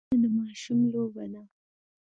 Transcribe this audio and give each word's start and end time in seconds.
لاسونه 0.03 0.15
د 0.21 0.25
ماشوم 0.35 0.79
لوبه 0.91 1.25
ده 1.33 1.41